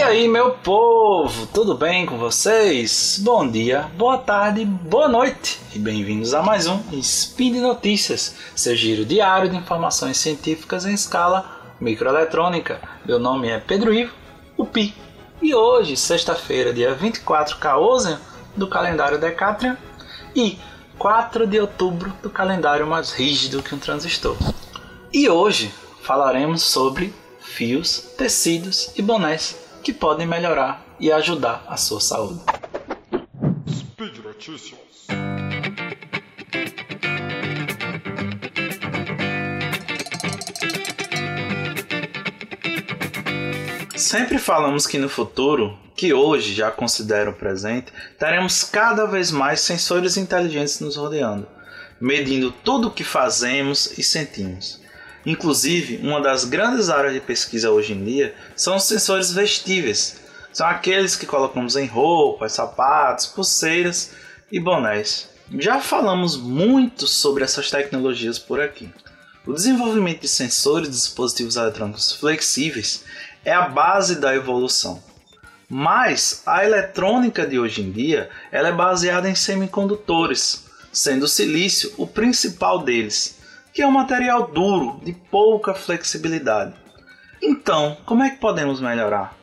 E 0.00 0.02
aí, 0.02 0.26
meu 0.26 0.52
povo, 0.52 1.46
tudo 1.48 1.74
bem 1.74 2.06
com 2.06 2.16
vocês? 2.16 3.20
Bom 3.22 3.46
dia, 3.46 3.82
boa 3.98 4.16
tarde, 4.16 4.64
boa 4.64 5.06
noite 5.06 5.60
e 5.74 5.78
bem-vindos 5.78 6.32
a 6.32 6.42
mais 6.42 6.66
um 6.66 6.80
Spin 6.92 7.52
de 7.52 7.60
Notícias, 7.60 8.34
seu 8.56 8.74
giro 8.74 9.04
diário 9.04 9.50
de 9.50 9.58
informações 9.58 10.16
científicas 10.16 10.86
em 10.86 10.94
escala 10.94 11.74
microeletrônica. 11.78 12.80
Meu 13.04 13.18
nome 13.18 13.50
é 13.50 13.58
Pedro 13.58 13.92
Ivo, 13.92 14.14
o 14.56 14.64
Pi, 14.64 14.94
e 15.42 15.54
hoje, 15.54 15.98
sexta-feira, 15.98 16.72
dia 16.72 16.94
24 16.94 17.58
Caosian 17.58 18.18
do 18.56 18.66
calendário 18.66 19.20
Decatrian 19.20 19.76
e 20.34 20.58
4 20.98 21.46
de 21.46 21.60
outubro 21.60 22.10
do 22.22 22.30
calendário 22.30 22.86
mais 22.86 23.12
rígido 23.12 23.62
que 23.62 23.74
um 23.74 23.78
transistor. 23.78 24.38
E 25.12 25.28
hoje 25.28 25.70
falaremos 26.00 26.62
sobre 26.62 27.14
fios, 27.38 27.98
tecidos 28.16 28.92
e 28.96 29.02
bonés 29.02 29.68
que 29.82 29.92
podem 29.92 30.26
melhorar 30.26 30.84
e 30.98 31.10
ajudar 31.10 31.64
a 31.68 31.76
sua 31.76 32.00
saúde. 32.00 32.40
Speed 33.68 34.18
Notícias. 34.24 34.90
Sempre 43.96 44.38
falamos 44.38 44.86
que 44.86 44.98
no 44.98 45.08
futuro, 45.08 45.78
que 45.94 46.12
hoje 46.12 46.54
já 46.54 46.70
considero 46.70 47.34
presente, 47.34 47.92
teremos 48.18 48.64
cada 48.64 49.06
vez 49.06 49.30
mais 49.30 49.60
sensores 49.60 50.16
inteligentes 50.16 50.80
nos 50.80 50.96
rodeando, 50.96 51.46
medindo 52.00 52.50
tudo 52.50 52.88
o 52.88 52.90
que 52.90 53.04
fazemos 53.04 53.98
e 53.98 54.02
sentimos. 54.02 54.80
Inclusive, 55.24 56.00
uma 56.02 56.20
das 56.20 56.44
grandes 56.44 56.88
áreas 56.88 57.12
de 57.12 57.20
pesquisa 57.20 57.70
hoje 57.70 57.92
em 57.92 58.04
dia 58.04 58.34
são 58.56 58.76
os 58.76 58.84
sensores 58.84 59.32
vestíveis. 59.32 60.18
São 60.52 60.66
aqueles 60.66 61.14
que 61.14 61.26
colocamos 61.26 61.76
em 61.76 61.86
roupas, 61.86 62.52
sapatos, 62.52 63.26
pulseiras 63.26 64.12
e 64.50 64.58
bonés. 64.58 65.28
Já 65.58 65.80
falamos 65.80 66.36
muito 66.36 67.06
sobre 67.06 67.44
essas 67.44 67.70
tecnologias 67.70 68.38
por 68.38 68.60
aqui. 68.60 68.88
O 69.46 69.52
desenvolvimento 69.52 70.22
de 70.22 70.28
sensores 70.28 70.88
e 70.88 70.92
dispositivos 70.92 71.56
eletrônicos 71.56 72.12
flexíveis 72.12 73.04
é 73.44 73.52
a 73.52 73.68
base 73.68 74.16
da 74.16 74.34
evolução. 74.34 75.02
Mas 75.68 76.42
a 76.46 76.64
eletrônica 76.64 77.46
de 77.46 77.58
hoje 77.58 77.82
em 77.82 77.90
dia 77.92 78.28
ela 78.50 78.68
é 78.68 78.72
baseada 78.72 79.28
em 79.28 79.34
semicondutores, 79.34 80.64
sendo 80.92 81.24
o 81.24 81.28
silício 81.28 81.92
o 81.96 82.06
principal 82.06 82.82
deles 82.82 83.39
que 83.80 83.84
é 83.84 83.86
um 83.86 83.92
material 83.92 84.46
duro, 84.46 85.00
de 85.02 85.14
pouca 85.14 85.72
flexibilidade. 85.72 86.74
Então, 87.40 87.96
como 88.04 88.22
é 88.22 88.28
que 88.28 88.36
podemos 88.36 88.78
melhorar? 88.78 89.34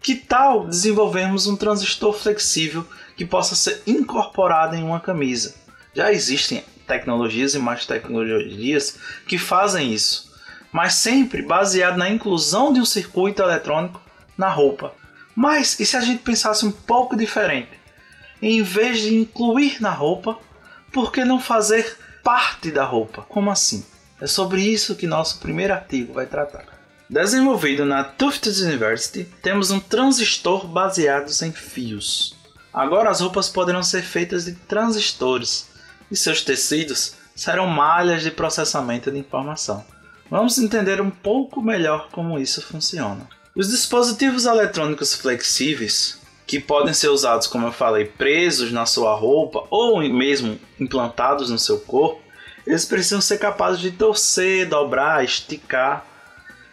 Que 0.00 0.14
tal 0.14 0.68
desenvolvermos 0.68 1.48
um 1.48 1.56
transistor 1.56 2.12
flexível 2.12 2.86
que 3.16 3.26
possa 3.26 3.56
ser 3.56 3.82
incorporado 3.84 4.76
em 4.76 4.84
uma 4.84 5.00
camisa? 5.00 5.56
Já 5.92 6.12
existem 6.12 6.62
tecnologias 6.86 7.56
e 7.56 7.58
mais 7.58 7.84
tecnologias 7.84 8.96
que 9.26 9.38
fazem 9.38 9.92
isso, 9.92 10.32
mas 10.70 10.94
sempre 10.94 11.42
baseado 11.42 11.96
na 11.96 12.08
inclusão 12.08 12.72
de 12.72 12.78
um 12.78 12.84
circuito 12.84 13.42
eletrônico 13.42 14.00
na 14.38 14.50
roupa. 14.50 14.94
Mas 15.34 15.80
e 15.80 15.84
se 15.84 15.96
a 15.96 16.00
gente 16.00 16.22
pensasse 16.22 16.64
um 16.64 16.70
pouco 16.70 17.16
diferente? 17.16 17.72
Em 18.40 18.62
vez 18.62 19.00
de 19.00 19.16
incluir 19.16 19.82
na 19.82 19.90
roupa, 19.90 20.38
por 20.92 21.10
que 21.10 21.24
não 21.24 21.40
fazer 21.40 22.03
parte 22.24 22.70
da 22.70 22.84
roupa. 22.84 23.22
Como 23.28 23.50
assim? 23.50 23.84
É 24.20 24.26
sobre 24.26 24.62
isso 24.62 24.96
que 24.96 25.06
nosso 25.06 25.38
primeiro 25.38 25.74
artigo 25.74 26.14
vai 26.14 26.24
tratar. 26.24 26.64
Desenvolvido 27.08 27.84
na 27.84 28.02
Tufts 28.02 28.60
University, 28.60 29.24
temos 29.42 29.70
um 29.70 29.78
transistor 29.78 30.66
baseado 30.66 31.30
em 31.42 31.52
fios. 31.52 32.34
Agora 32.72 33.10
as 33.10 33.20
roupas 33.20 33.48
poderão 33.48 33.82
ser 33.82 34.02
feitas 34.02 34.46
de 34.46 34.52
transistores 34.54 35.68
e 36.10 36.16
seus 36.16 36.40
tecidos 36.40 37.14
serão 37.36 37.66
malhas 37.66 38.22
de 38.22 38.30
processamento 38.30 39.10
de 39.10 39.18
informação. 39.18 39.84
Vamos 40.30 40.58
entender 40.58 41.00
um 41.00 41.10
pouco 41.10 41.60
melhor 41.60 42.08
como 42.10 42.38
isso 42.38 42.62
funciona. 42.62 43.28
Os 43.54 43.68
dispositivos 43.68 44.46
eletrônicos 44.46 45.14
flexíveis, 45.14 46.18
que 46.46 46.58
podem 46.58 46.94
ser 46.94 47.08
usados, 47.08 47.46
como 47.46 47.66
eu 47.66 47.72
falei, 47.72 48.06
presos 48.06 48.72
na 48.72 48.86
sua 48.86 49.14
roupa 49.14 49.64
ou 49.70 50.00
mesmo 50.00 50.58
implantados 50.80 51.50
no 51.50 51.58
seu 51.58 51.78
corpo, 51.80 52.23
eles 52.66 52.84
precisam 52.84 53.20
ser 53.20 53.38
capazes 53.38 53.80
de 53.80 53.90
torcer, 53.92 54.68
dobrar, 54.68 55.24
esticar. 55.24 56.06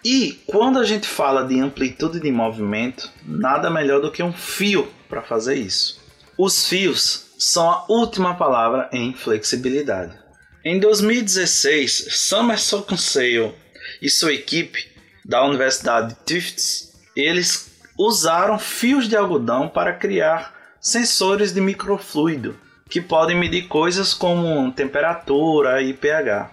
E 0.03 0.39
quando 0.47 0.79
a 0.79 0.83
gente 0.83 1.07
fala 1.07 1.45
de 1.45 1.59
amplitude 1.59 2.19
de 2.19 2.31
movimento, 2.31 3.09
nada 3.23 3.69
melhor 3.69 4.01
do 4.01 4.11
que 4.11 4.23
um 4.23 4.33
fio 4.33 4.87
para 5.07 5.21
fazer 5.21 5.55
isso. 5.55 5.99
Os 6.37 6.67
fios 6.67 7.33
são 7.37 7.69
a 7.69 7.85
última 7.87 8.35
palavra 8.35 8.89
em 8.91 9.13
flexibilidade. 9.13 10.17
Em 10.63 10.79
2016, 10.79 12.07
Summerson 12.11 12.81
Conseil 12.83 13.53
e 14.01 14.09
sua 14.09 14.33
equipe 14.33 14.87
da 15.25 15.43
Universidade 15.43 16.09
de 16.09 16.15
Tufts, 16.15 16.93
eles 17.15 17.71
usaram 17.97 18.57
fios 18.57 19.07
de 19.07 19.15
algodão 19.15 19.67
para 19.67 19.93
criar 19.93 20.77
sensores 20.79 21.53
de 21.53 21.61
microfluido 21.61 22.57
que 22.91 22.99
podem 22.99 23.37
medir 23.37 23.69
coisas 23.69 24.13
como 24.13 24.69
temperatura 24.73 25.81
e 25.81 25.93
pH. 25.93 26.51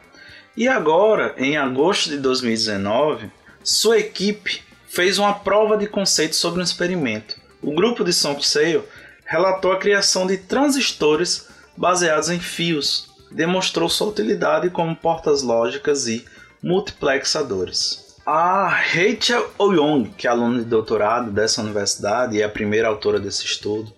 E 0.56 0.68
agora, 0.68 1.34
em 1.36 1.56
agosto 1.56 2.10
de 2.10 2.16
2019, 2.18 3.28
sua 3.64 3.98
equipe 3.98 4.62
fez 4.86 5.18
uma 5.18 5.34
prova 5.34 5.76
de 5.76 5.88
conceito 5.88 6.36
sobre 6.36 6.60
um 6.60 6.64
experimento. 6.64 7.34
O 7.60 7.74
grupo 7.74 8.04
de 8.04 8.12
Sompseio 8.12 8.84
relatou 9.26 9.72
a 9.72 9.78
criação 9.78 10.28
de 10.28 10.36
transistores 10.36 11.48
baseados 11.76 12.30
em 12.30 12.38
fios, 12.38 13.08
demonstrou 13.32 13.88
sua 13.88 14.06
utilidade 14.06 14.70
como 14.70 14.94
portas 14.94 15.42
lógicas 15.42 16.06
e 16.06 16.24
multiplexadores. 16.62 18.16
A 18.24 18.68
Rachel 18.68 19.50
Oyong, 19.58 20.10
que 20.16 20.28
é 20.28 20.30
aluna 20.30 20.60
de 20.60 20.66
doutorado 20.66 21.32
dessa 21.32 21.62
universidade 21.62 22.36
e 22.36 22.42
é 22.42 22.44
a 22.44 22.48
primeira 22.48 22.86
autora 22.86 23.18
desse 23.18 23.44
estudo, 23.44 23.92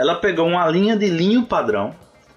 ela 0.00 0.14
pegou 0.14 0.46
uma 0.46 0.66
linha 0.66 0.96
de 0.96 1.10
linho 1.10 1.44
padrão, 1.44 1.94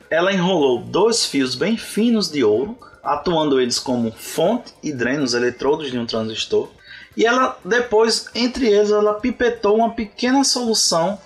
ela 0.09 0.33
enrolou 0.33 0.81
dois 0.81 1.25
fios 1.25 1.55
bem 1.55 1.77
finos 1.77 2.29
de 2.29 2.43
ouro, 2.43 2.77
atuando 3.01 3.57
eles 3.57 3.79
como 3.79 4.11
fonte 4.11 4.73
e 4.83 4.91
dreno 4.91 5.23
os 5.23 5.33
eletrodos 5.33 5.89
de 5.89 5.97
um 5.97 6.05
transistor, 6.05 6.69
e 7.15 7.25
ela 7.25 7.57
depois, 7.63 8.29
entre 8.35 8.67
eles, 8.67 8.91
ela 8.91 9.13
pipetou 9.13 9.77
uma 9.77 9.91
pequena 9.91 10.43
solução 10.43 11.17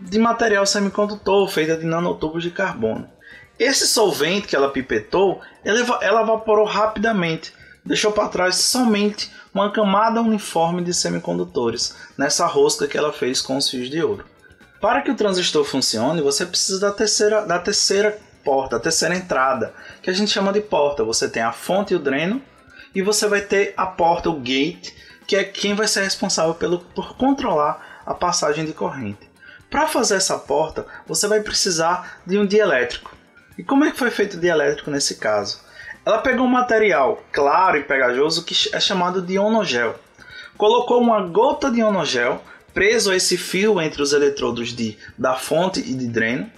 de 0.00 0.18
material 0.18 0.66
semicondutor 0.66 1.46
feita 1.46 1.76
de 1.76 1.86
nanotubos 1.86 2.42
de 2.42 2.50
carbono. 2.50 3.08
Esse 3.56 3.86
solvente 3.86 4.48
que 4.48 4.56
ela 4.56 4.70
pipetou, 4.70 5.40
ela, 5.64 6.00
ela 6.02 6.22
evaporou 6.22 6.66
rapidamente, 6.66 7.52
deixou 7.84 8.10
para 8.10 8.26
trás 8.26 8.56
somente 8.56 9.30
uma 9.54 9.70
camada 9.70 10.20
uniforme 10.20 10.82
de 10.82 10.92
semicondutores 10.92 11.94
nessa 12.18 12.46
rosca 12.46 12.88
que 12.88 12.98
ela 12.98 13.12
fez 13.12 13.40
com 13.40 13.56
os 13.56 13.70
fios 13.70 13.88
de 13.88 14.02
ouro. 14.02 14.33
Para 14.84 15.00
que 15.00 15.10
o 15.10 15.14
transistor 15.14 15.64
funcione, 15.64 16.20
você 16.20 16.44
precisa 16.44 16.78
da 16.78 16.92
terceira, 16.92 17.46
da 17.46 17.58
terceira 17.58 18.18
porta, 18.44 18.76
a 18.76 18.78
terceira 18.78 19.16
entrada, 19.16 19.72
que 20.02 20.10
a 20.10 20.12
gente 20.12 20.30
chama 20.30 20.52
de 20.52 20.60
porta. 20.60 21.02
Você 21.02 21.26
tem 21.26 21.42
a 21.42 21.52
fonte 21.52 21.94
e 21.94 21.96
o 21.96 21.98
dreno, 21.98 22.42
e 22.94 23.00
você 23.00 23.26
vai 23.26 23.40
ter 23.40 23.72
a 23.78 23.86
porta, 23.86 24.28
o 24.28 24.38
gate, 24.38 24.92
que 25.26 25.36
é 25.36 25.42
quem 25.42 25.74
vai 25.74 25.88
ser 25.88 26.02
responsável 26.02 26.54
pelo, 26.54 26.80
por 26.80 27.16
controlar 27.16 28.02
a 28.04 28.12
passagem 28.12 28.66
de 28.66 28.74
corrente. 28.74 29.26
Para 29.70 29.88
fazer 29.88 30.16
essa 30.16 30.38
porta, 30.38 30.84
você 31.06 31.26
vai 31.26 31.40
precisar 31.40 32.20
de 32.26 32.36
um 32.36 32.44
dielétrico. 32.44 33.16
E 33.56 33.64
como 33.64 33.86
é 33.86 33.90
que 33.90 33.98
foi 33.98 34.10
feito 34.10 34.36
o 34.36 34.40
dielétrico 34.40 34.90
nesse 34.90 35.14
caso? 35.14 35.62
Ela 36.04 36.18
pegou 36.18 36.44
um 36.44 36.50
material 36.50 37.22
claro 37.32 37.78
e 37.78 37.84
pegajoso 37.84 38.44
que 38.44 38.54
é 38.70 38.78
chamado 38.78 39.22
de 39.22 39.32
ionogel. 39.32 39.98
Colocou 40.58 41.00
uma 41.00 41.22
gota 41.22 41.70
de 41.70 41.80
ionogel 41.80 42.42
preso 42.74 43.10
a 43.10 43.16
esse 43.16 43.38
fio 43.38 43.80
entre 43.80 44.02
os 44.02 44.12
eletrodos 44.12 44.74
de, 44.74 44.98
da 45.16 45.34
fonte 45.34 45.80
e 45.80 45.94
de 45.94 46.06
dreno. 46.08 46.50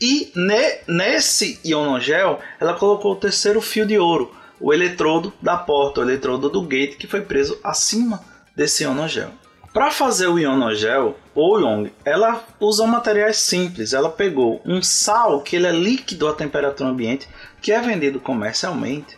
E 0.00 0.32
ne, 0.34 0.78
nesse 0.88 1.60
ionogel, 1.64 2.40
ela 2.58 2.74
colocou 2.74 3.12
o 3.12 3.16
terceiro 3.16 3.60
fio 3.60 3.86
de 3.86 3.98
ouro, 3.98 4.34
o 4.60 4.72
eletrodo 4.72 5.32
da 5.40 5.56
porta, 5.56 6.00
o 6.00 6.02
eletrodo 6.02 6.48
do 6.48 6.62
gate 6.62 6.96
que 6.96 7.06
foi 7.06 7.20
preso 7.20 7.58
acima 7.62 8.24
desse 8.56 8.82
ionogel. 8.82 9.30
Para 9.72 9.90
fazer 9.90 10.26
o 10.26 10.38
ionogel, 10.38 11.16
ou 11.34 11.60
Yong, 11.60 11.92
ela 12.04 12.44
usou 12.58 12.86
materiais 12.86 13.36
simples. 13.36 13.92
Ela 13.92 14.08
pegou 14.08 14.60
um 14.64 14.82
sal 14.82 15.40
que 15.42 15.54
ele 15.54 15.66
é 15.66 15.72
líquido 15.72 16.26
à 16.26 16.32
temperatura 16.32 16.88
ambiente, 16.88 17.28
que 17.62 17.70
é 17.70 17.80
vendido 17.80 18.18
comercialmente, 18.18 19.16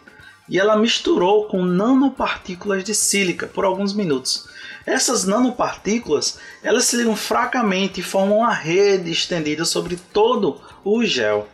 e 0.48 0.58
ela 0.58 0.76
misturou 0.76 1.46
com 1.46 1.64
nanopartículas 1.64 2.82
de 2.84 2.94
sílica 2.94 3.46
por 3.46 3.64
alguns 3.64 3.94
minutos. 3.94 4.49
Essas 4.90 5.24
nanopartículas 5.24 6.40
elas 6.64 6.84
se 6.86 6.96
ligam 6.96 7.14
fracamente 7.14 8.00
e 8.00 8.02
formam 8.02 8.38
uma 8.38 8.52
rede 8.52 9.12
estendida 9.12 9.64
sobre 9.64 9.94
todo 9.94 10.60
o 10.84 11.04
gel. 11.04 11.46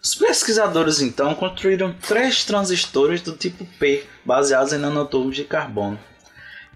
Os 0.00 0.14
pesquisadores 0.14 1.00
então 1.00 1.34
construíram 1.34 1.92
três 1.92 2.44
transistores 2.44 3.20
do 3.20 3.32
tipo 3.32 3.66
P, 3.80 4.06
baseados 4.24 4.72
em 4.72 4.78
nanotubos 4.78 5.34
de 5.34 5.42
carbono. 5.42 5.98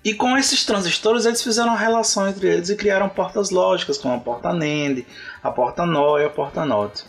E 0.05 0.13
com 0.13 0.37
esses 0.37 0.65
transistores 0.65 1.25
eles 1.25 1.41
fizeram 1.41 1.69
uma 1.69 1.79
relação 1.79 2.29
entre 2.29 2.49
eles 2.49 2.69
e 2.69 2.75
criaram 2.75 3.09
portas 3.09 3.51
lógicas, 3.51 3.97
como 3.97 4.15
a 4.15 4.19
porta 4.19 4.53
NAND, 4.53 5.07
a 5.41 5.53
porta 5.53 5.87
NOR 5.87 6.21
e 6.21 6.25
a 6.25 6.31
porta 6.31 6.65
NOT. 6.65 7.05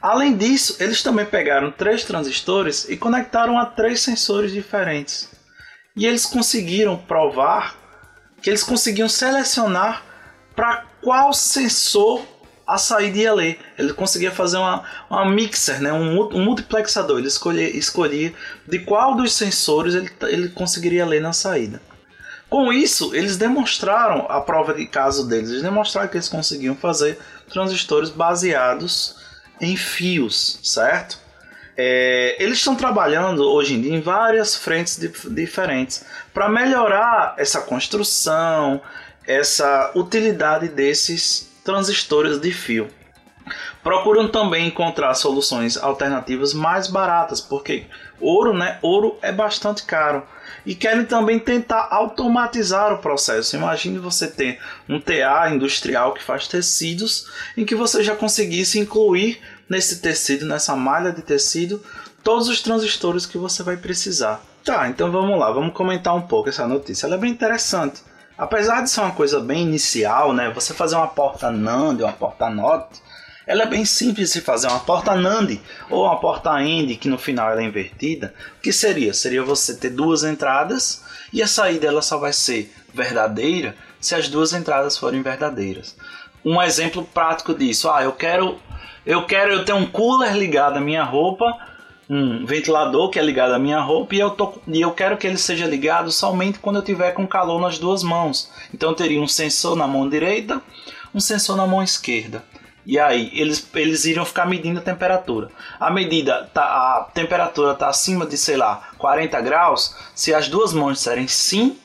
Além 0.00 0.34
disso, 0.34 0.78
eles 0.80 1.02
também 1.02 1.26
pegaram 1.26 1.70
três 1.70 2.02
transistores 2.02 2.88
e 2.88 2.96
conectaram 2.96 3.58
a 3.58 3.66
três 3.66 4.00
sensores 4.00 4.52
diferentes. 4.52 5.28
E 5.94 6.06
eles 6.06 6.24
conseguiram 6.24 6.96
provar 6.96 7.84
que 8.46 8.50
eles 8.50 8.62
conseguiam 8.62 9.08
selecionar 9.08 10.04
para 10.54 10.86
qual 11.02 11.32
sensor 11.32 12.24
a 12.64 12.78
saída 12.78 13.18
ia 13.18 13.34
ler. 13.34 13.58
Ele 13.76 13.92
conseguia 13.92 14.30
fazer 14.30 14.56
uma, 14.56 14.84
uma 15.10 15.28
mixer, 15.28 15.82
né? 15.82 15.92
um, 15.92 16.28
um 16.32 16.44
multiplexador. 16.44 17.18
Ele 17.18 17.26
escolhia, 17.26 17.76
escolhia 17.76 18.32
de 18.64 18.78
qual 18.78 19.16
dos 19.16 19.32
sensores 19.32 19.96
ele, 19.96 20.08
ele 20.28 20.48
conseguiria 20.50 21.04
ler 21.04 21.20
na 21.20 21.32
saída. 21.32 21.82
Com 22.48 22.72
isso, 22.72 23.12
eles 23.16 23.36
demonstraram 23.36 24.26
a 24.28 24.40
prova 24.40 24.72
de 24.72 24.86
caso 24.86 25.26
deles. 25.26 25.50
Eles 25.50 25.62
demonstraram 25.62 26.08
que 26.08 26.16
eles 26.16 26.28
conseguiam 26.28 26.76
fazer 26.76 27.18
transistores 27.52 28.10
baseados 28.10 29.16
em 29.60 29.76
fios, 29.76 30.60
certo? 30.62 31.18
É, 31.76 32.36
eles 32.42 32.58
estão 32.58 32.74
trabalhando 32.74 33.42
hoje 33.42 33.74
em 33.74 33.80
dia 33.80 33.94
em 33.94 34.00
várias 34.00 34.56
frentes 34.56 34.98
diferentes 35.28 36.04
para 36.32 36.48
melhorar 36.48 37.34
essa 37.36 37.60
construção, 37.60 38.80
essa 39.26 39.92
utilidade 39.94 40.68
desses 40.68 41.52
transistores 41.62 42.40
de 42.40 42.52
fio. 42.52 42.88
Procuram 43.82 44.28
também 44.28 44.66
encontrar 44.66 45.14
soluções 45.14 45.76
alternativas 45.76 46.52
mais 46.52 46.88
baratas, 46.88 47.40
porque 47.40 47.86
ouro, 48.20 48.52
né? 48.52 48.78
Ouro 48.82 49.16
é 49.22 49.30
bastante 49.30 49.84
caro. 49.84 50.26
E 50.64 50.74
querem 50.74 51.04
também 51.04 51.38
tentar 51.38 51.86
automatizar 51.92 52.92
o 52.92 52.98
processo. 52.98 53.54
Imagine 53.54 53.98
você 53.98 54.26
ter 54.26 54.58
um 54.88 55.00
TA 55.00 55.48
industrial 55.50 56.12
que 56.12 56.22
faz 56.22 56.48
tecidos, 56.48 57.28
em 57.56 57.64
que 57.64 57.76
você 57.76 58.02
já 58.02 58.16
conseguisse 58.16 58.80
incluir 58.80 59.40
nesse 59.68 60.00
tecido, 60.00 60.46
nessa 60.46 60.74
malha 60.76 61.12
de 61.12 61.22
tecido, 61.22 61.82
todos 62.22 62.48
os 62.48 62.60
transistores 62.62 63.26
que 63.26 63.38
você 63.38 63.62
vai 63.62 63.76
precisar. 63.76 64.42
Tá, 64.64 64.88
então 64.88 65.12
vamos 65.12 65.38
lá, 65.38 65.50
vamos 65.52 65.72
comentar 65.72 66.14
um 66.14 66.22
pouco 66.22 66.48
essa 66.48 66.66
notícia. 66.66 67.06
Ela 67.06 67.14
é 67.14 67.18
bem 67.18 67.30
interessante. 67.30 68.02
Apesar 68.36 68.82
de 68.82 68.90
ser 68.90 69.00
uma 69.00 69.12
coisa 69.12 69.40
bem 69.40 69.62
inicial, 69.62 70.32
né? 70.32 70.50
Você 70.50 70.74
fazer 70.74 70.96
uma 70.96 71.06
porta 71.06 71.50
NAND, 71.50 72.02
uma 72.02 72.12
porta 72.12 72.50
NOT, 72.50 73.00
ela 73.46 73.62
é 73.62 73.66
bem 73.66 73.84
simples 73.84 74.32
de 74.32 74.40
fazer. 74.40 74.66
Uma 74.66 74.80
porta 74.80 75.14
NAND 75.14 75.60
ou 75.88 76.04
uma 76.04 76.18
porta 76.18 76.50
AND, 76.50 76.96
que 76.96 77.08
no 77.08 77.16
final 77.16 77.50
ela 77.50 77.62
é 77.62 77.64
invertida. 77.64 78.34
O 78.58 78.60
que 78.60 78.72
seria? 78.72 79.14
Seria 79.14 79.42
você 79.42 79.74
ter 79.74 79.90
duas 79.90 80.24
entradas 80.24 81.02
e 81.32 81.42
a 81.42 81.46
saída 81.46 81.86
ela 81.86 82.02
só 82.02 82.18
vai 82.18 82.32
ser 82.32 82.74
verdadeira 82.92 83.74
se 84.00 84.14
as 84.14 84.28
duas 84.28 84.52
entradas 84.52 84.98
forem 84.98 85.22
verdadeiras. 85.22 85.96
Um 86.44 86.60
exemplo 86.60 87.04
prático 87.04 87.54
disso, 87.54 87.90
ah, 87.90 88.02
eu 88.02 88.12
quero 88.12 88.60
eu 89.06 89.24
quero 89.24 89.52
eu 89.52 89.64
ter 89.64 89.72
um 89.72 89.86
cooler 89.86 90.36
ligado 90.36 90.76
à 90.76 90.80
minha 90.80 91.04
roupa 91.04 91.56
um 92.08 92.46
ventilador 92.46 93.10
que 93.10 93.18
é 93.18 93.22
ligado 93.22 93.52
à 93.52 93.58
minha 93.58 93.80
roupa 93.80 94.14
e 94.14 94.20
eu, 94.20 94.30
tô, 94.30 94.54
e 94.66 94.80
eu 94.80 94.92
quero 94.92 95.16
que 95.16 95.26
ele 95.26 95.36
seja 95.36 95.66
ligado 95.66 96.10
somente 96.12 96.58
quando 96.58 96.76
eu 96.76 96.82
tiver 96.82 97.12
com 97.12 97.26
calor 97.26 97.60
nas 97.60 97.78
duas 97.78 98.02
mãos. 98.02 98.50
Então 98.72 98.90
eu 98.90 98.96
teria 98.96 99.20
um 99.20 99.26
sensor 99.26 99.74
na 99.74 99.86
mão 99.86 100.08
direita, 100.08 100.62
um 101.12 101.20
sensor 101.20 101.56
na 101.56 101.66
mão 101.66 101.82
esquerda. 101.82 102.44
E 102.84 103.00
aí 103.00 103.30
eles, 103.34 103.68
eles 103.74 104.04
iriam 104.04 104.24
ficar 104.24 104.46
medindo 104.46 104.78
a 104.78 104.82
temperatura. 104.82 105.50
A 105.80 105.90
medida 105.90 106.48
tá, 106.54 106.62
a 106.62 107.10
temperatura 107.12 107.72
está 107.72 107.88
acima 107.88 108.24
de 108.24 108.36
sei 108.36 108.56
lá 108.56 108.90
40 108.98 109.40
graus. 109.40 109.96
Se 110.14 110.32
as 110.32 110.48
duas 110.48 110.72
mãos 110.72 110.98
disserem 110.98 111.26
sim, 111.26 111.76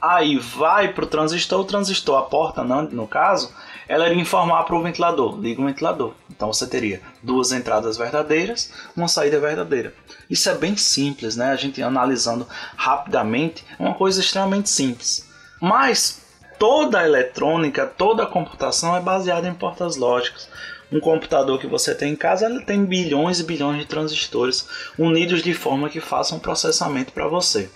aí 0.00 0.36
vai 0.36 0.92
para 0.92 1.04
o 1.04 1.06
transistor, 1.08 1.60
o 1.60 1.64
transistor, 1.64 2.18
a 2.18 2.22
porta 2.22 2.64
não, 2.64 2.82
no 2.82 3.06
caso, 3.06 3.54
ela 3.90 4.08
iria 4.08 4.22
informar 4.22 4.62
para 4.62 4.76
o 4.76 4.82
ventilador, 4.84 5.36
liga 5.40 5.60
o 5.60 5.66
ventilador. 5.66 6.14
Então 6.30 6.52
você 6.52 6.64
teria 6.64 7.02
duas 7.20 7.50
entradas 7.50 7.98
verdadeiras, 7.98 8.72
uma 8.96 9.08
saída 9.08 9.40
verdadeira. 9.40 9.92
Isso 10.30 10.48
é 10.48 10.54
bem 10.54 10.76
simples, 10.76 11.34
né? 11.34 11.50
A 11.50 11.56
gente 11.56 11.82
analisando 11.82 12.46
rapidamente, 12.76 13.64
é 13.76 13.82
uma 13.82 13.94
coisa 13.94 14.20
extremamente 14.20 14.70
simples. 14.70 15.28
Mas 15.60 16.22
toda 16.56 17.00
a 17.00 17.04
eletrônica, 17.04 17.84
toda 17.84 18.22
a 18.22 18.28
computação 18.28 18.94
é 18.94 19.00
baseada 19.00 19.48
em 19.48 19.54
portas 19.54 19.96
lógicas. 19.96 20.48
Um 20.92 21.00
computador 21.00 21.58
que 21.58 21.66
você 21.66 21.92
tem 21.92 22.12
em 22.12 22.16
casa 22.16 22.46
ele 22.46 22.64
tem 22.64 22.84
bilhões 22.84 23.40
e 23.40 23.44
bilhões 23.44 23.80
de 23.80 23.86
transistores 23.86 24.68
unidos 24.96 25.42
de 25.42 25.52
forma 25.52 25.90
que 25.90 26.00
façam 26.00 26.38
um 26.38 26.40
processamento 26.40 27.12
para 27.12 27.26
você. 27.26 27.68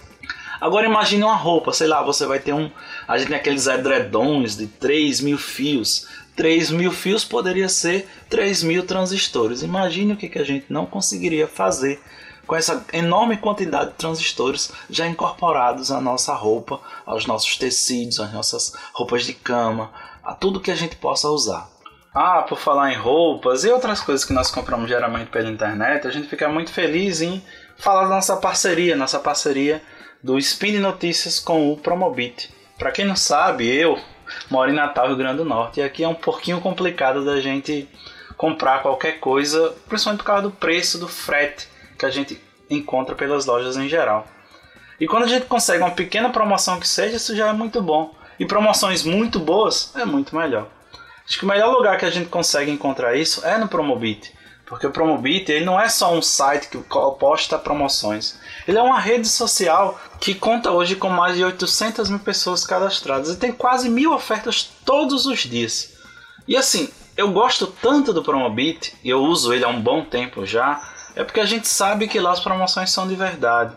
Agora 0.60 0.86
imagine 0.86 1.22
uma 1.22 1.36
roupa, 1.36 1.72
sei 1.72 1.86
lá, 1.86 2.02
você 2.02 2.26
vai 2.26 2.38
ter 2.38 2.52
um. 2.52 2.70
A 3.06 3.18
gente 3.18 3.28
tem 3.28 3.36
aqueles 3.36 3.66
edredons 3.66 4.56
de 4.56 4.66
3 4.66 5.20
mil 5.20 5.38
fios. 5.38 6.06
3 6.36 6.70
mil 6.70 6.90
fios 6.90 7.24
poderia 7.24 7.68
ser 7.68 8.08
3 8.28 8.62
mil 8.62 8.84
transistores. 8.84 9.62
Imagine 9.62 10.14
o 10.14 10.16
que, 10.16 10.28
que 10.28 10.38
a 10.38 10.44
gente 10.44 10.66
não 10.68 10.86
conseguiria 10.86 11.46
fazer 11.46 12.00
com 12.46 12.54
essa 12.54 12.84
enorme 12.92 13.36
quantidade 13.36 13.90
de 13.90 13.96
transistores 13.96 14.70
já 14.90 15.06
incorporados 15.06 15.90
à 15.90 16.00
nossa 16.00 16.34
roupa, 16.34 16.80
aos 17.06 17.26
nossos 17.26 17.56
tecidos, 17.56 18.20
às 18.20 18.32
nossas 18.32 18.74
roupas 18.92 19.24
de 19.24 19.32
cama, 19.32 19.90
a 20.22 20.34
tudo 20.34 20.60
que 20.60 20.70
a 20.70 20.76
gente 20.76 20.96
possa 20.96 21.28
usar. 21.28 21.68
Ah, 22.14 22.42
por 22.42 22.58
falar 22.58 22.92
em 22.92 22.96
roupas 22.96 23.64
e 23.64 23.68
outras 23.68 24.00
coisas 24.00 24.24
que 24.24 24.32
nós 24.32 24.50
compramos 24.50 24.88
geralmente 24.88 25.30
pela 25.30 25.50
internet, 25.50 26.06
a 26.06 26.10
gente 26.10 26.28
fica 26.28 26.48
muito 26.48 26.72
feliz 26.72 27.20
em 27.20 27.42
falar 27.76 28.04
da 28.04 28.14
nossa 28.14 28.36
parceria, 28.36 28.94
nossa 28.94 29.18
parceria 29.18 29.82
do 30.24 30.38
Spin 30.38 30.78
Notícias 30.78 31.38
com 31.38 31.70
o 31.70 31.76
Promobit. 31.76 32.48
Para 32.78 32.90
quem 32.90 33.04
não 33.04 33.14
sabe, 33.14 33.68
eu 33.68 33.98
moro 34.50 34.70
em 34.70 34.74
Natal, 34.74 35.08
Rio 35.08 35.18
Grande 35.18 35.36
do 35.36 35.44
Norte, 35.44 35.80
e 35.80 35.82
aqui 35.82 36.02
é 36.02 36.08
um 36.08 36.14
pouquinho 36.14 36.62
complicado 36.62 37.22
da 37.26 37.42
gente 37.42 37.86
comprar 38.34 38.80
qualquer 38.80 39.20
coisa, 39.20 39.74
principalmente 39.86 40.20
por 40.20 40.24
causa 40.24 40.42
do 40.44 40.50
preço 40.50 40.96
do 40.96 41.06
frete 41.06 41.68
que 41.98 42.06
a 42.06 42.10
gente 42.10 42.40
encontra 42.70 43.14
pelas 43.14 43.44
lojas 43.44 43.76
em 43.76 43.86
geral. 43.86 44.26
E 44.98 45.06
quando 45.06 45.24
a 45.24 45.28
gente 45.28 45.44
consegue 45.44 45.82
uma 45.82 45.90
pequena 45.90 46.30
promoção 46.30 46.80
que 46.80 46.88
seja, 46.88 47.18
isso 47.18 47.36
já 47.36 47.50
é 47.50 47.52
muito 47.52 47.82
bom. 47.82 48.14
E 48.40 48.46
promoções 48.46 49.02
muito 49.02 49.38
boas 49.38 49.94
é 49.94 50.06
muito 50.06 50.34
melhor. 50.34 50.68
Acho 51.28 51.38
que 51.38 51.44
o 51.44 51.48
melhor 51.48 51.70
lugar 51.70 51.98
que 51.98 52.06
a 52.06 52.10
gente 52.10 52.30
consegue 52.30 52.70
encontrar 52.70 53.14
isso 53.14 53.44
é 53.46 53.58
no 53.58 53.68
Promobit. 53.68 54.32
Porque 54.74 54.88
o 54.88 54.90
Promobit 54.90 55.52
ele 55.52 55.64
não 55.64 55.80
é 55.80 55.88
só 55.88 56.12
um 56.12 56.20
site 56.20 56.66
que 56.66 56.76
posta 56.78 57.56
promoções. 57.56 58.36
Ele 58.66 58.76
é 58.76 58.82
uma 58.82 58.98
rede 58.98 59.28
social 59.28 60.00
que 60.20 60.34
conta 60.34 60.72
hoje 60.72 60.96
com 60.96 61.08
mais 61.08 61.36
de 61.36 61.44
800 61.44 62.10
mil 62.10 62.18
pessoas 62.18 62.66
cadastradas 62.66 63.30
e 63.30 63.36
tem 63.36 63.52
quase 63.52 63.88
mil 63.88 64.12
ofertas 64.12 64.68
todos 64.84 65.26
os 65.26 65.38
dias. 65.38 65.92
E 66.48 66.56
assim, 66.56 66.88
eu 67.16 67.30
gosto 67.30 67.68
tanto 67.68 68.12
do 68.12 68.24
Promobit 68.24 68.96
e 69.04 69.10
eu 69.10 69.20
uso 69.22 69.54
ele 69.54 69.64
há 69.64 69.68
um 69.68 69.80
bom 69.80 70.04
tempo 70.04 70.44
já, 70.44 70.82
é 71.14 71.22
porque 71.22 71.38
a 71.38 71.46
gente 71.46 71.68
sabe 71.68 72.08
que 72.08 72.18
lá 72.18 72.32
as 72.32 72.40
promoções 72.40 72.90
são 72.90 73.06
de 73.06 73.14
verdade. 73.14 73.76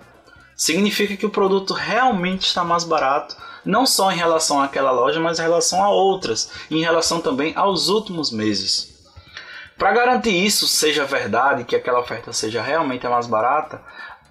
Significa 0.56 1.16
que 1.16 1.28
o 1.28 1.30
produto 1.30 1.76
realmente 1.76 2.48
está 2.48 2.64
mais 2.64 2.84
barato, 2.84 3.38
não 3.64 3.86
só 3.86 4.12
em 4.12 4.18
relação 4.18 4.60
àquela 4.60 4.90
loja, 4.90 5.20
mas 5.20 5.38
em 5.38 5.44
relação 5.44 5.84
a 5.84 5.92
outras, 5.92 6.50
e 6.72 6.78
em 6.78 6.82
relação 6.82 7.22
também 7.22 7.54
aos 7.56 7.88
últimos 7.88 8.32
meses. 8.32 8.97
Para 9.78 9.92
garantir 9.92 10.44
isso 10.44 10.68
seja 10.68 11.06
verdade, 11.06 11.64
que 11.64 11.76
aquela 11.76 12.00
oferta 12.00 12.34
seja 12.34 12.62
realmente 12.62 13.06
a 13.06 13.10
mais 13.10 13.28
barata, 13.28 13.80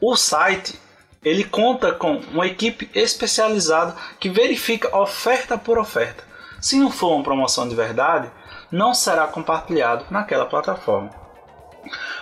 o 0.01 0.17
site 0.17 0.79
ele 1.25 1.45
conta 1.45 1.93
com 1.93 2.17
uma 2.33 2.47
equipe 2.47 2.91
especializada 2.95 3.95
que 4.19 4.29
verifica 4.29 4.97
oferta 4.97 5.57
por 5.57 5.79
oferta. 5.79 6.25
Se 6.61 6.77
não 6.77 6.91
for 6.91 7.13
uma 7.13 7.23
promoção 7.23 7.69
de 7.69 7.75
verdade, 7.75 8.31
não 8.73 8.93
será 8.93 9.27
compartilhado 9.27 10.05
naquela 10.11 10.47
plataforma. 10.47 11.11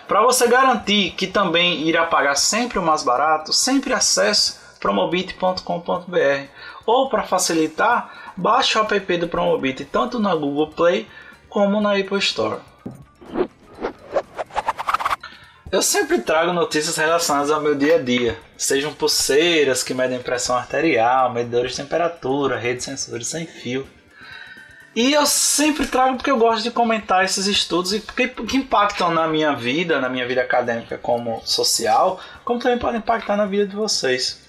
Para 0.07 0.23
você 0.23 0.47
garantir 0.47 1.13
que 1.13 1.27
também 1.27 1.89
irá 1.89 2.05
pagar 2.05 2.35
sempre 2.35 2.79
o 2.79 2.83
mais 2.83 3.03
barato, 3.03 3.53
sempre 3.53 3.95
acesse 3.95 4.59
promobit.com.br 4.81 6.49
ou 6.85 7.09
para 7.09 7.23
facilitar, 7.23 8.33
baixe 8.37 8.79
o 8.79 8.83
app 8.83 9.17
do 9.17 9.29
Promobit 9.29 9.87
tanto 9.87 10.19
na 10.19 10.35
Google 10.35 10.69
Play 10.69 11.09
como 11.49 11.81
na 11.81 11.97
Apple 11.97 12.19
Store. 12.19 12.74
Eu 15.75 15.83
sempre 15.83 16.21
trago 16.21 16.53
notícias 16.53 16.97
relacionadas 16.97 17.51
ao 17.51 17.61
meu 17.61 17.75
dia 17.75 17.97
a 17.97 17.99
dia, 17.99 18.39
sejam 18.57 18.95
pulseiras 18.95 19.83
que 19.83 19.93
medem 19.93 20.23
pressão 20.23 20.57
arterial, 20.57 21.33
medidores 21.33 21.73
de 21.73 21.79
temperatura, 21.79 22.57
redes 22.57 22.85
sensores 22.85 23.27
sem 23.27 23.45
fio. 23.45 23.85
E 24.95 25.13
eu 25.13 25.27
sempre 25.27 25.85
trago 25.89 26.15
porque 26.15 26.31
eu 26.31 26.39
gosto 26.39 26.63
de 26.63 26.71
comentar 26.71 27.25
esses 27.25 27.49
estudos 27.49 27.93
e 27.93 27.99
que, 27.99 28.29
que 28.29 28.57
impactam 28.57 29.11
na 29.11 29.27
minha 29.27 29.53
vida, 29.57 30.01
na 30.01 30.09
minha 30.09 30.25
vida 30.29 30.43
acadêmica 30.43 30.97
como 30.97 31.43
social, 31.45 32.21
como 32.45 32.61
também 32.61 32.79
podem 32.79 33.01
impactar 33.01 33.37
na 33.37 33.45
vida 33.45 33.67
de 33.67 33.75
vocês. 33.75 34.45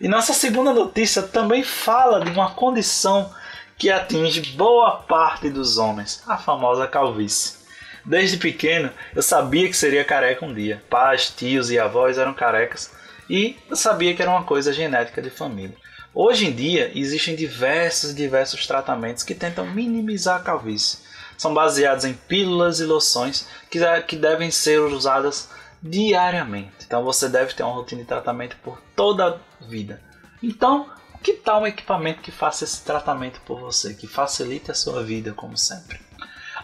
E 0.00 0.06
nossa 0.06 0.32
segunda 0.32 0.72
notícia 0.72 1.20
também 1.20 1.64
fala 1.64 2.24
de 2.24 2.30
uma 2.30 2.52
condição 2.52 3.28
que 3.76 3.90
atinge 3.90 4.52
boa 4.52 4.98
parte 4.98 5.50
dos 5.50 5.78
homens, 5.78 6.22
a 6.28 6.38
famosa 6.38 6.86
calvície. 6.86 7.57
Desde 8.04 8.36
pequeno 8.36 8.90
eu 9.14 9.22
sabia 9.22 9.68
que 9.68 9.76
seria 9.76 10.04
careca 10.04 10.44
um 10.44 10.54
dia. 10.54 10.82
Pais, 10.88 11.32
tios 11.36 11.70
e 11.70 11.78
avós 11.78 12.18
eram 12.18 12.34
carecas 12.34 12.90
e 13.28 13.56
eu 13.68 13.76
sabia 13.76 14.14
que 14.14 14.22
era 14.22 14.30
uma 14.30 14.44
coisa 14.44 14.72
genética 14.72 15.20
de 15.20 15.30
família. 15.30 15.76
Hoje 16.14 16.46
em 16.46 16.52
dia 16.52 16.90
existem 16.94 17.36
diversos 17.36 18.14
diversos 18.14 18.66
tratamentos 18.66 19.22
que 19.22 19.34
tentam 19.34 19.66
minimizar 19.66 20.40
a 20.40 20.42
calvície. 20.42 20.98
São 21.36 21.54
baseados 21.54 22.04
em 22.04 22.14
pílulas 22.14 22.80
e 22.80 22.84
loções 22.84 23.46
que, 23.70 23.78
que 24.02 24.16
devem 24.16 24.50
ser 24.50 24.80
usadas 24.80 25.48
diariamente. 25.82 26.84
Então 26.86 27.04
você 27.04 27.28
deve 27.28 27.54
ter 27.54 27.62
uma 27.62 27.74
rotina 27.74 28.02
de 28.02 28.08
tratamento 28.08 28.56
por 28.62 28.80
toda 28.96 29.28
a 29.28 29.64
vida. 29.64 30.02
Então, 30.42 30.90
que 31.22 31.34
tal 31.34 31.62
um 31.62 31.66
equipamento 31.66 32.22
que 32.22 32.32
faça 32.32 32.64
esse 32.64 32.82
tratamento 32.82 33.40
por 33.42 33.60
você, 33.60 33.94
que 33.94 34.06
facilite 34.06 34.70
a 34.70 34.74
sua 34.74 35.02
vida, 35.02 35.32
como 35.32 35.56
sempre? 35.56 36.07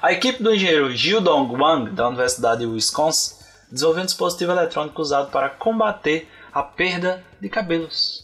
A 0.05 0.13
equipe 0.13 0.43
do 0.43 0.55
engenheiro 0.55 0.95
Gildong 0.95 1.51
Wang, 1.57 1.91
da 1.93 2.09
Universidade 2.09 2.61
de 2.61 2.67
Wisconsin, 2.67 3.37
desenvolveu 3.73 4.03
um 4.03 4.05
dispositivo 4.05 4.53
eletrônico 4.53 5.01
usado 5.01 5.31
para 5.31 5.49
combater 5.49 6.29
a 6.53 6.63
perda 6.63 7.25
de 7.41 7.49
cabelos. 7.49 8.23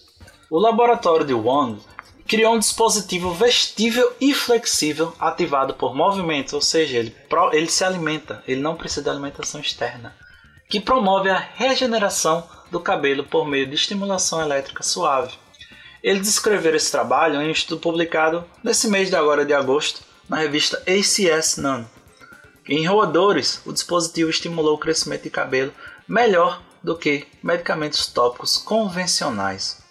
O 0.50 0.58
laboratório 0.58 1.24
de 1.24 1.32
Wang 1.32 1.80
criou 2.28 2.54
um 2.54 2.58
dispositivo 2.58 3.32
vestível 3.32 4.12
e 4.20 4.34
flexível 4.34 5.14
ativado 5.18 5.72
por 5.72 5.96
movimentos, 5.96 6.52
ou 6.52 6.60
seja, 6.60 6.98
ele, 6.98 7.16
ele 7.52 7.70
se 7.70 7.82
alimenta, 7.82 8.44
ele 8.46 8.60
não 8.60 8.76
precisa 8.76 9.04
de 9.04 9.08
alimentação 9.08 9.58
externa, 9.58 10.14
que 10.68 10.80
promove 10.80 11.30
a 11.30 11.38
regeneração 11.38 12.46
do 12.70 12.78
cabelo 12.78 13.24
por 13.24 13.48
meio 13.48 13.66
de 13.66 13.74
estimulação 13.74 14.42
elétrica 14.42 14.82
suave. 14.82 15.32
Ele 16.02 16.20
descreveu 16.20 16.76
esse 16.76 16.92
trabalho 16.92 17.40
em 17.40 17.48
um 17.48 17.52
estudo 17.52 17.80
publicado 17.80 18.44
nesse 18.62 18.86
mês 18.86 19.08
de 19.08 19.16
agora 19.16 19.46
de 19.46 19.54
agosto 19.54 20.09
na 20.30 20.36
revista 20.36 20.80
ACS 20.86 21.56
Nano. 21.56 21.90
Em 22.68 22.86
roedores, 22.86 23.60
o 23.66 23.72
dispositivo 23.72 24.30
estimulou 24.30 24.76
o 24.76 24.78
crescimento 24.78 25.24
de 25.24 25.30
cabelo 25.30 25.74
melhor 26.06 26.62
do 26.80 26.96
que 26.96 27.26
medicamentos 27.42 28.06
tópicos 28.06 28.56
convencionais. 28.56 29.82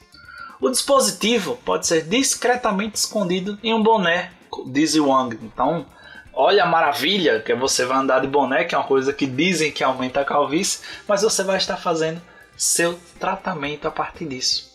O 0.61 0.69
dispositivo 0.69 1.57
pode 1.65 1.85
ser 1.85 2.03
discretamente 2.03 2.97
escondido 2.97 3.59
em 3.61 3.73
um 3.73 3.83
boné, 3.83 4.31
diz 4.67 4.95
Wang. 4.95 5.37
Então, 5.43 5.85
olha 6.33 6.63
a 6.63 6.67
maravilha 6.67 7.41
que 7.41 7.53
você 7.53 7.85
vai 7.85 7.97
andar 7.97 8.21
de 8.21 8.27
boné, 8.27 8.63
que 8.63 8.73
é 8.73 8.77
uma 8.77 8.87
coisa 8.87 9.11
que 9.11 9.27
dizem 9.27 9.73
que 9.73 9.83
aumenta 9.83 10.21
a 10.21 10.25
calvície, 10.25 10.79
mas 11.05 11.21
você 11.21 11.43
vai 11.43 11.57
estar 11.57 11.75
fazendo 11.75 12.21
seu 12.55 12.97
tratamento 13.19 13.89
a 13.89 13.91
partir 13.91 14.25
disso. 14.25 14.69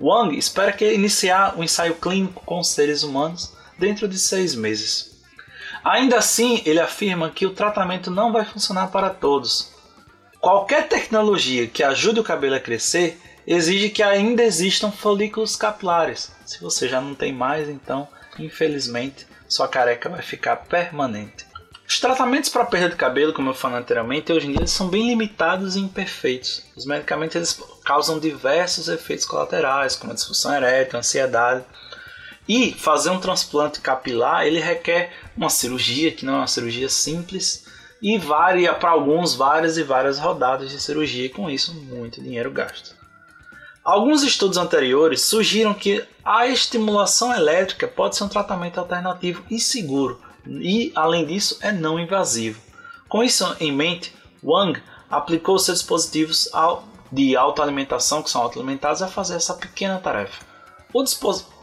Wang 0.00 0.36
espera 0.36 0.72
que 0.72 0.92
iniciar 0.92 1.54
o 1.54 1.60
um 1.60 1.62
ensaio 1.62 1.94
clínico 1.94 2.42
com 2.44 2.64
seres 2.64 3.04
humanos 3.04 3.54
dentro 3.78 4.08
de 4.08 4.18
seis 4.18 4.54
meses. 4.54 5.22
Ainda 5.84 6.18
assim, 6.18 6.62
ele 6.64 6.80
afirma 6.80 7.30
que 7.30 7.46
o 7.46 7.52
tratamento 7.52 8.10
não 8.10 8.32
vai 8.32 8.44
funcionar 8.44 8.88
para 8.88 9.10
todos. 9.10 9.72
Qualquer 10.40 10.88
tecnologia 10.88 11.66
que 11.66 11.82
ajude 11.82 12.20
o 12.20 12.24
cabelo 12.24 12.54
a 12.54 12.60
crescer 12.60 13.20
exige 13.46 13.90
que 13.90 14.02
ainda 14.02 14.42
existam 14.42 14.90
folículos 14.90 15.56
capilares. 15.56 16.32
Se 16.44 16.60
você 16.60 16.88
já 16.88 17.00
não 17.00 17.14
tem 17.14 17.32
mais, 17.32 17.68
então, 17.68 18.08
infelizmente, 18.38 19.26
sua 19.48 19.68
careca 19.68 20.08
vai 20.08 20.22
ficar 20.22 20.56
permanente. 20.56 21.46
Os 21.86 22.00
tratamentos 22.00 22.48
para 22.48 22.64
perda 22.64 22.88
de 22.88 22.96
cabelo, 22.96 23.34
como 23.34 23.50
eu 23.50 23.54
falei 23.54 23.78
anteriormente, 23.78 24.32
hoje 24.32 24.48
em 24.48 24.52
dia 24.52 24.66
são 24.66 24.88
bem 24.88 25.06
limitados 25.06 25.76
e 25.76 25.80
imperfeitos. 25.80 26.64
Os 26.74 26.86
medicamentos 26.86 27.36
eles 27.36 27.62
causam 27.84 28.18
diversos 28.18 28.88
efeitos 28.88 29.26
colaterais, 29.26 29.94
como 29.94 30.12
a 30.12 30.14
disfunção 30.14 30.54
erétil, 30.54 30.98
ansiedade. 30.98 31.62
E 32.48 32.72
fazer 32.72 33.10
um 33.10 33.20
transplante 33.20 33.80
capilar, 33.80 34.46
ele 34.46 34.60
requer 34.60 35.12
uma 35.36 35.48
cirurgia, 35.48 36.12
que 36.12 36.26
não 36.26 36.34
é 36.34 36.38
uma 36.38 36.46
cirurgia 36.46 36.88
simples, 36.88 37.64
e 38.02 38.18
varia 38.18 38.74
para 38.74 38.90
alguns 38.90 39.34
várias 39.34 39.78
e 39.78 39.82
várias 39.82 40.18
rodadas 40.18 40.70
de 40.70 40.80
cirurgia, 40.80 41.26
e 41.26 41.30
com 41.30 41.48
isso 41.48 41.74
muito 41.74 42.22
dinheiro 42.22 42.50
gasto. 42.50 42.94
Alguns 43.82 44.22
estudos 44.22 44.58
anteriores 44.58 45.22
sugiram 45.22 45.74
que 45.74 46.04
a 46.24 46.46
estimulação 46.46 47.34
elétrica 47.34 47.86
pode 47.86 48.16
ser 48.16 48.24
um 48.24 48.28
tratamento 48.28 48.78
alternativo 48.78 49.44
e 49.50 49.58
seguro, 49.58 50.20
e 50.46 50.92
além 50.94 51.26
disso 51.26 51.58
é 51.62 51.72
não 51.72 51.98
invasivo. 51.98 52.60
Com 53.08 53.22
isso 53.22 53.56
em 53.60 53.72
mente, 53.72 54.14
Wang 54.42 54.82
aplicou 55.10 55.58
seus 55.58 55.78
dispositivos 55.78 56.50
de 57.10 57.36
autoalimentação, 57.36 58.22
que 58.22 58.30
são 58.30 58.42
autoalimentados, 58.42 59.00
a 59.00 59.08
fazer 59.08 59.36
essa 59.36 59.54
pequena 59.54 59.98
tarefa. 59.98 60.44
O 60.92 61.02
dispositivo 61.02 61.53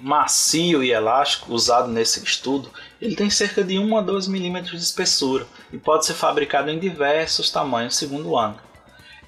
macio 0.00 0.82
e 0.82 0.92
elástico 0.92 1.52
usado 1.52 1.88
nesse 1.88 2.22
estudo, 2.24 2.70
ele 3.00 3.14
tem 3.14 3.30
cerca 3.30 3.62
de 3.62 3.78
1 3.78 3.96
a 3.96 4.00
2 4.00 4.26
milímetros 4.28 4.80
de 4.80 4.84
espessura 4.84 5.46
e 5.72 5.78
pode 5.78 6.06
ser 6.06 6.14
fabricado 6.14 6.70
em 6.70 6.78
diversos 6.78 7.50
tamanhos, 7.50 7.96
segundo 7.96 8.30
Wang. 8.30 8.56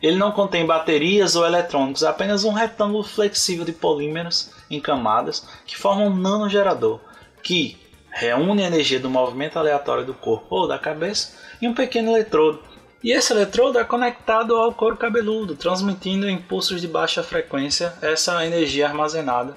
Ele 0.02 0.16
não 0.16 0.32
contém 0.32 0.66
baterias 0.66 1.34
ou 1.36 1.46
eletrônicos, 1.46 2.04
apenas 2.04 2.44
um 2.44 2.52
retângulo 2.52 3.04
flexível 3.04 3.64
de 3.64 3.72
polímeros 3.72 4.50
em 4.70 4.80
camadas 4.80 5.46
que 5.64 5.76
formam 5.76 6.08
um 6.08 6.16
nanogerador, 6.16 7.00
que 7.42 7.78
reúne 8.10 8.64
a 8.64 8.66
energia 8.66 9.00
do 9.00 9.10
movimento 9.10 9.58
aleatório 9.58 10.04
do 10.04 10.14
corpo 10.14 10.46
ou 10.50 10.68
da 10.68 10.78
cabeça 10.78 11.32
em 11.60 11.68
um 11.68 11.74
pequeno 11.74 12.10
eletrodo. 12.10 12.60
E 13.02 13.12
esse 13.12 13.32
eletrodo 13.32 13.78
é 13.78 13.84
conectado 13.84 14.56
ao 14.56 14.72
couro 14.72 14.96
cabeludo, 14.96 15.56
transmitindo 15.56 16.28
impulsos 16.28 16.80
de 16.80 16.88
baixa 16.88 17.22
frequência 17.22 17.92
essa 18.00 18.44
energia 18.46 18.86
armazenada 18.86 19.54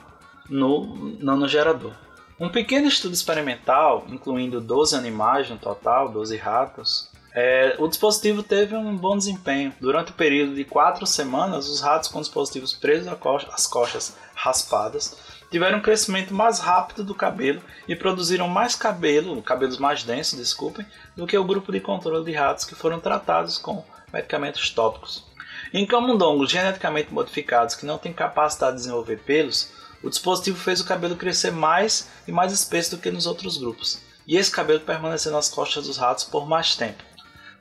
no 0.50 1.16
nanogerador. 1.20 1.94
Um 2.40 2.50
pequeno 2.50 2.88
estudo 2.88 3.14
experimental, 3.14 4.06
incluindo 4.10 4.62
12 4.62 4.96
animais 4.96 5.50
no 5.50 5.58
total, 5.58 6.10
12 6.10 6.38
ratos, 6.38 7.10
é, 7.34 7.76
o 7.78 7.88
dispositivo 7.88 8.42
teve 8.42 8.76
um 8.76 8.96
bom 8.96 9.18
desempenho. 9.18 9.74
Durante 9.80 10.12
o 10.12 10.16
período 10.16 10.56
de 10.56 10.64
quatro 10.64 11.06
semanas, 11.06 11.68
os 11.68 11.82
ratos 11.82 12.10
com 12.10 12.20
dispositivos 12.20 12.74
presos 12.74 13.08
às 13.52 13.68
coxas 13.68 14.18
raspadas 14.34 15.16
tiveram 15.52 15.78
um 15.78 15.82
crescimento 15.82 16.34
mais 16.34 16.60
rápido 16.60 17.04
do 17.04 17.16
cabelo 17.16 17.62
e 17.88 17.96
produziram 17.96 18.48
mais 18.48 18.76
cabelo, 18.76 19.42
cabelos 19.42 19.78
mais 19.78 20.04
densos, 20.04 20.38
desculpem, 20.38 20.86
do 21.16 21.28
que 21.28 21.38
o 21.38 21.44
grupo 21.44 21.72
de 21.72 21.80
controle 21.80 22.26
de 22.26 22.34
ratos 22.34 22.66
que 22.66 22.76
foram 22.76 23.00
tratados 23.00 23.58
com 23.58 23.86
medicamentos 24.12 24.70
tópicos. 24.72 25.24
Em 25.74 25.86
camundongos 25.86 26.50
geneticamente 26.50 27.14
modificados 27.14 27.76
que 27.76 27.86
não 27.86 27.98
têm 27.98 28.14
capacidade 28.14 28.78
de 28.78 28.84
desenvolver 28.84 29.18
pelos, 29.20 29.72
o 30.08 30.10
dispositivo 30.10 30.58
fez 30.58 30.80
o 30.80 30.86
cabelo 30.86 31.18
crescer 31.18 31.52
mais 31.52 32.08
e 32.26 32.32
mais 32.32 32.54
espesso 32.54 32.92
do 32.92 33.02
que 33.02 33.12
nos 33.12 33.26
outros 33.26 33.58
grupos, 33.58 34.00
e 34.26 34.38
esse 34.38 34.50
cabelo 34.50 34.80
permaneceu 34.80 35.34
nas 35.34 35.50
costas 35.50 35.86
dos 35.86 35.98
ratos 35.98 36.24
por 36.24 36.48
mais 36.48 36.76
tempo. 36.76 37.04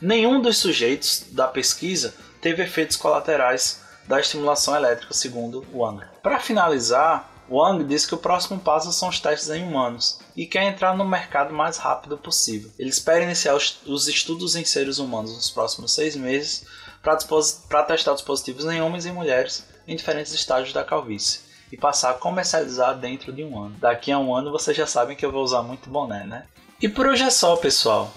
Nenhum 0.00 0.40
dos 0.40 0.58
sujeitos 0.58 1.24
da 1.32 1.48
pesquisa 1.48 2.14
teve 2.40 2.62
efeitos 2.62 2.96
colaterais 2.96 3.80
da 4.06 4.20
estimulação 4.20 4.76
elétrica, 4.76 5.12
segundo 5.12 5.66
Wang. 5.74 6.04
Para 6.22 6.38
finalizar, 6.38 7.28
Wang 7.50 7.82
disse 7.82 8.06
que 8.06 8.14
o 8.14 8.18
próximo 8.18 8.60
passo 8.60 8.92
são 8.92 9.08
os 9.08 9.18
testes 9.18 9.50
em 9.50 9.66
humanos 9.66 10.20
e 10.36 10.46
quer 10.46 10.62
entrar 10.62 10.96
no 10.96 11.04
mercado 11.04 11.50
o 11.50 11.56
mais 11.56 11.78
rápido 11.78 12.16
possível. 12.16 12.70
Ele 12.78 12.90
espera 12.90 13.24
iniciar 13.24 13.56
os, 13.56 13.80
os 13.84 14.06
estudos 14.06 14.54
em 14.54 14.64
seres 14.64 14.98
humanos 14.98 15.34
nos 15.34 15.50
próximos 15.50 15.92
seis 15.92 16.14
meses 16.14 16.64
para 17.02 17.82
testar 17.82 18.14
dispositivos 18.14 18.64
em 18.66 18.80
homens 18.80 19.04
e 19.04 19.10
mulheres 19.10 19.64
em 19.88 19.96
diferentes 19.96 20.32
estágios 20.32 20.72
da 20.72 20.84
calvície 20.84 21.45
e 21.70 21.76
passar 21.76 22.10
a 22.10 22.14
comercializar 22.14 22.96
dentro 22.96 23.32
de 23.32 23.44
um 23.44 23.60
ano. 23.60 23.76
Daqui 23.78 24.12
a 24.12 24.18
um 24.18 24.34
ano 24.34 24.52
vocês 24.52 24.76
já 24.76 24.86
sabem 24.86 25.16
que 25.16 25.24
eu 25.24 25.32
vou 25.32 25.42
usar 25.42 25.62
muito 25.62 25.90
boné, 25.90 26.24
né? 26.24 26.44
E 26.80 26.88
por 26.88 27.06
hoje 27.06 27.22
é 27.22 27.30
só, 27.30 27.56
pessoal. 27.56 28.12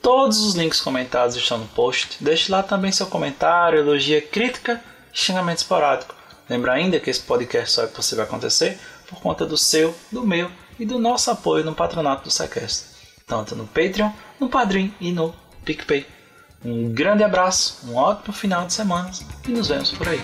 Todos 0.00 0.40
os 0.44 0.54
links 0.54 0.80
comentados 0.80 1.36
estão 1.36 1.58
no 1.58 1.66
post. 1.68 2.16
Deixe 2.20 2.50
lá 2.50 2.62
também 2.62 2.92
seu 2.92 3.06
comentário, 3.06 3.78
elogia, 3.78 4.22
crítica 4.22 4.82
xingamento 5.12 5.58
esporádico. 5.58 6.14
Lembra 6.48 6.72
ainda 6.72 7.00
que 7.00 7.10
esse 7.10 7.20
podcast 7.20 7.72
só 7.72 7.82
é 7.82 7.86
possível 7.86 8.24
acontecer 8.24 8.78
por 9.08 9.20
conta 9.20 9.44
do 9.44 9.56
seu, 9.56 9.94
do 10.10 10.26
meu 10.26 10.50
e 10.78 10.86
do 10.86 10.98
nosso 10.98 11.30
apoio 11.30 11.64
no 11.64 11.74
patronato 11.74 12.24
do 12.24 12.30
Sequest, 12.30 12.84
tanto 13.26 13.56
no 13.56 13.66
Patreon, 13.66 14.10
no 14.38 14.48
Padrim 14.48 14.94
e 15.00 15.12
no 15.12 15.34
PicPay. 15.64 16.06
Um 16.64 16.92
grande 16.92 17.22
abraço, 17.22 17.80
um 17.88 17.96
ótimo 17.96 18.32
final 18.32 18.66
de 18.66 18.72
semana 18.72 19.10
e 19.46 19.50
nos 19.50 19.68
vemos 19.68 19.90
por 19.90 20.08
aí. 20.08 20.20